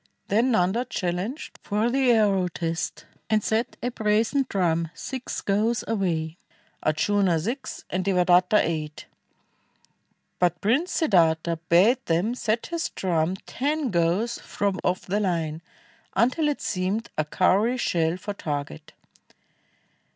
Then 0.29 0.49
Nanda 0.49 0.83
challenged 0.85 1.59
for 1.61 1.91
the 1.91 2.09
arrow 2.11 2.47
test 2.47 3.05
And 3.29 3.43
set 3.43 3.77
a 3.83 3.91
brazen 3.91 4.47
drum 4.49 4.89
six 4.95 5.41
gows 5.41 5.83
away, 5.87 6.39
Ardjuna 6.83 7.39
six 7.39 7.85
and 7.87 8.03
Devadatta 8.03 8.57
eight; 8.67 9.05
But 10.39 10.59
Prince 10.59 10.91
Siddartha 10.91 11.59
bade 11.69 12.03
them 12.07 12.33
set 12.33 12.65
his 12.65 12.89
drum 12.89 13.35
Ten 13.45 13.91
gows 13.91 14.39
from 14.39 14.79
off 14.83 15.05
the 15.05 15.19
Hne, 15.19 15.61
until 16.15 16.47
it 16.49 16.61
seemed 16.61 17.11
A 17.15 17.23
cowry 17.23 17.77
shell 17.77 18.17
for 18.17 18.33
target. 18.33 18.93